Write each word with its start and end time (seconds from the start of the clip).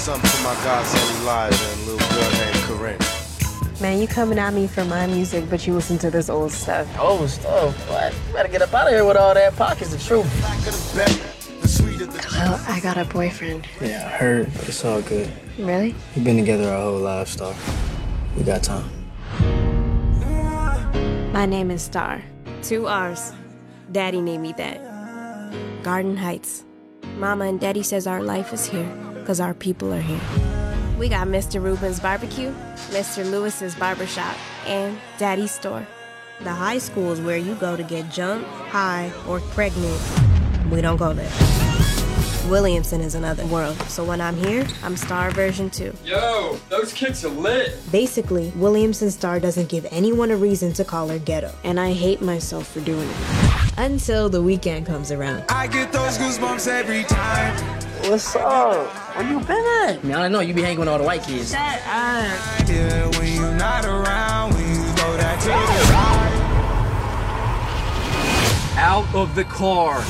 something 0.00 0.30
for 0.30 0.44
my 0.44 0.54
godson 0.64 1.22
Elijah 1.22 1.62
and 1.72 1.86
little 1.86 2.08
girl 2.08 2.30
named 2.40 2.56
Corinne. 2.64 3.82
Man, 3.82 4.00
you 4.00 4.08
coming 4.08 4.38
at 4.38 4.54
me 4.54 4.66
for 4.66 4.82
my 4.86 5.06
music, 5.06 5.44
but 5.50 5.66
you 5.66 5.74
listen 5.74 5.98
to 5.98 6.10
this 6.10 6.30
old 6.30 6.52
stuff. 6.52 6.88
Old 6.98 7.28
stuff? 7.28 7.76
What? 7.90 8.14
You 8.28 8.32
better 8.32 8.48
get 8.48 8.62
up 8.62 8.72
out 8.72 8.86
of 8.86 8.94
here 8.94 9.04
with 9.04 9.18
all 9.18 9.34
that. 9.34 9.54
Pac's 9.56 9.90
the 9.90 9.98
truth. 9.98 10.26
Well, 12.32 12.60
I 12.66 12.80
got 12.80 12.96
a 12.96 13.04
boyfriend. 13.04 13.66
Yeah, 13.78 14.06
I 14.06 14.16
heard, 14.16 14.50
but 14.54 14.70
it's 14.70 14.82
all 14.86 15.02
good. 15.02 15.30
Really? 15.58 15.94
We've 16.16 16.24
been 16.24 16.38
together 16.38 16.70
our 16.70 16.80
whole 16.80 16.98
lives, 16.98 17.32
Starr. 17.32 17.54
We 18.38 18.42
got 18.42 18.62
time. 18.62 18.88
My 21.34 21.44
name 21.44 21.70
is 21.70 21.82
Starr. 21.82 22.22
Two 22.62 22.86
R's. 22.86 23.34
Daddy 23.92 24.22
named 24.22 24.44
me 24.44 24.54
that. 24.54 24.80
Garden 25.82 26.16
Heights. 26.16 26.64
Mama 27.18 27.44
and 27.44 27.60
Daddy 27.60 27.82
says 27.82 28.06
our 28.06 28.22
life 28.22 28.54
is 28.54 28.64
here 28.64 29.09
because 29.30 29.38
our 29.38 29.54
people 29.54 29.94
are 29.94 30.00
here. 30.00 30.20
We 30.98 31.08
got 31.08 31.28
Mr. 31.28 31.62
Reuben's 31.62 32.00
barbecue, 32.00 32.52
Mr. 32.88 33.24
Lewis's 33.30 33.76
barbershop, 33.76 34.36
and 34.66 34.98
Daddy's 35.18 35.52
store. 35.52 35.86
The 36.40 36.50
high 36.50 36.78
school 36.78 37.12
is 37.12 37.20
where 37.20 37.36
you 37.36 37.54
go 37.54 37.76
to 37.76 37.84
get 37.84 38.10
jumped, 38.10 38.48
high, 38.48 39.12
or 39.28 39.38
pregnant. 39.38 40.00
We 40.68 40.80
don't 40.80 40.96
go 40.96 41.12
there. 41.12 41.30
Williamson 42.50 43.02
is 43.02 43.14
another 43.14 43.46
world, 43.46 43.80
so 43.82 44.02
when 44.02 44.20
I'm 44.20 44.34
here, 44.34 44.66
I'm 44.82 44.96
Starr 44.96 45.30
version 45.30 45.70
2. 45.70 45.94
Yo, 46.04 46.58
those 46.68 46.92
kicks 46.92 47.24
are 47.24 47.28
lit. 47.28 47.78
Basically, 47.92 48.50
Williamson 48.56 49.12
Starr 49.12 49.38
doesn't 49.38 49.68
give 49.68 49.86
anyone 49.92 50.32
a 50.32 50.36
reason 50.36 50.72
to 50.72 50.84
call 50.84 51.06
her 51.06 51.20
ghetto, 51.20 51.52
and 51.62 51.78
I 51.78 51.92
hate 51.92 52.20
myself 52.20 52.66
for 52.66 52.80
doing 52.80 53.08
it. 53.08 53.78
Until 53.78 54.28
the 54.28 54.42
weekend 54.42 54.86
comes 54.86 55.12
around. 55.12 55.44
I 55.48 55.68
get 55.68 55.92
those 55.92 56.18
goosebumps 56.18 56.66
every 56.66 57.04
time. 57.04 57.79
What's 58.08 58.34
up? 58.34 58.88
Where 59.14 59.28
you 59.28 59.40
been 59.40 59.62
at? 59.84 60.02
Man, 60.02 60.16
I 60.16 60.22
don't 60.22 60.32
know. 60.32 60.40
You 60.40 60.54
be 60.54 60.62
hanging 60.62 60.80
with 60.80 60.88
all 60.88 60.96
the 60.96 61.04
white 61.04 61.22
kids. 61.22 61.52
Yeah, 61.52 63.10
when 63.18 63.34
you're 63.34 63.54
not 63.54 63.84
around, 63.84 64.54
when 64.54 64.66
you 64.68 64.76
go 64.96 65.18
that 65.18 65.38
to 65.40 65.48
the 65.48 65.84
side. 65.86 66.40
Out 68.78 69.14
of 69.14 69.34
the 69.34 69.44
car. 69.44 70.02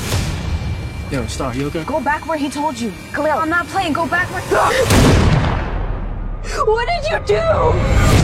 Yo, 1.11 1.27
Starr, 1.27 1.53
you 1.53 1.67
okay? 1.67 1.83
Go 1.83 1.99
back 1.99 2.25
where 2.27 2.37
he 2.37 2.49
told 2.49 2.79
you. 2.79 2.93
Khalil, 3.11 3.37
I'm 3.37 3.49
not 3.49 3.67
playing. 3.67 3.91
Go 3.91 4.07
back 4.07 4.31
where. 4.31 4.41
what 6.65 6.87
did 6.87 7.03
you 7.11 7.19
do? 7.27 8.20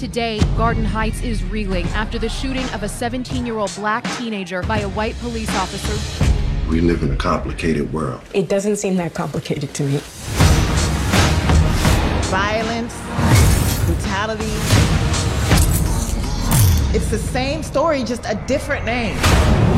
Today, 0.00 0.40
Garden 0.56 0.86
Heights 0.86 1.20
is 1.20 1.44
reeling 1.44 1.84
after 1.88 2.18
the 2.18 2.30
shooting 2.30 2.64
of 2.70 2.82
a 2.82 2.88
17 2.88 3.44
year 3.44 3.58
old 3.58 3.70
black 3.76 4.02
teenager 4.16 4.62
by 4.62 4.78
a 4.78 4.88
white 4.88 5.14
police 5.18 5.54
officer. 5.56 5.92
We 6.70 6.80
live 6.80 7.02
in 7.02 7.12
a 7.12 7.16
complicated 7.16 7.92
world. 7.92 8.22
It 8.32 8.48
doesn't 8.48 8.76
seem 8.76 8.96
that 8.96 9.12
complicated 9.12 9.74
to 9.74 9.82
me. 9.82 9.98
Violence, 12.32 12.96
brutality. 13.84 14.48
It's 16.96 17.10
the 17.10 17.18
same 17.18 17.62
story, 17.62 18.02
just 18.02 18.24
a 18.24 18.42
different 18.46 18.86
name. 18.86 19.16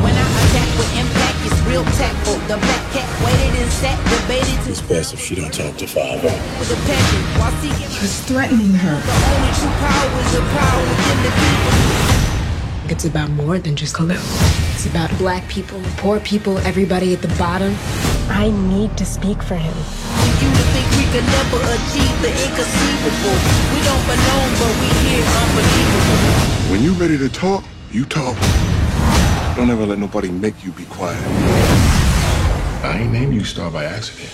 When 0.07 0.15
I 0.15 0.23
attack 0.23 0.71
with 0.79 0.99
impact, 1.03 1.39
it's 1.51 1.61
real 1.67 1.85
tactful. 1.99 2.35
The 2.47 2.63
black 2.63 2.93
cat 2.95 3.11
waited 3.27 3.61
and 3.61 3.71
sat, 3.73 3.99
debated 3.99 4.21
to 4.21 4.31
It's 4.73 4.81
best 4.81 5.13
if 5.13 5.21
she 5.21 5.35
don't 5.35 5.53
talk 5.53 5.77
to 5.77 5.87
five 5.87 6.25
with 6.25 6.73
a 6.73 6.81
passion 6.89 7.21
while 7.39 7.53
seeking 7.61 7.91
He 7.93 8.01
was 8.01 8.25
threatening 8.25 8.73
her. 8.73 8.97
the 9.05 9.17
only 9.29 9.53
true 9.53 9.69
power 9.85 10.09
is 10.25 10.33
the 10.33 10.41
power 10.57 10.81
within 10.89 11.19
the 11.29 11.33
people. 11.37 11.75
It's 12.89 13.05
about 13.05 13.29
more 13.33 13.59
than 13.59 13.77
just 13.77 13.95
Khalil. 13.95 14.17
It's 14.73 14.87
about 14.87 15.11
black 15.19 15.47
people, 15.51 15.79
poor 15.99 16.21
people, 16.21 16.57
everybody 16.65 17.13
at 17.13 17.21
the 17.21 17.29
bottom. 17.37 17.77
I 18.33 18.49
need 18.73 18.97
to 18.97 19.05
speak 19.05 19.43
for 19.43 19.57
him. 19.57 19.75
For 19.77 20.33
you 20.41 20.49
to 20.49 20.65
think 20.73 20.89
we 20.97 21.05
could 21.13 21.29
never 21.29 21.61
achieve 21.77 22.17
the 22.25 22.33
inconceivable. 22.33 23.37
We 23.77 23.81
don't 23.85 24.05
belong, 24.09 24.49
but 24.57 24.73
we 24.81 24.89
here 25.05 25.29
unbelievable. 25.37 26.73
When 26.73 26.83
you 26.83 26.93
ready 26.95 27.19
to 27.19 27.29
talk, 27.29 27.63
you 27.91 28.07
talk. 28.07 28.39
Don't 29.55 29.69
ever 29.69 29.85
let 29.85 29.99
nobody 29.99 30.31
make 30.31 30.65
you 30.65 30.73
be 30.73 30.87
quiet. 30.87 31.21
I 32.83 33.01
ain't 33.03 33.13
named 33.13 33.35
you 33.35 33.45
Starr 33.45 33.71
by 33.71 33.85
accident. 33.85 34.33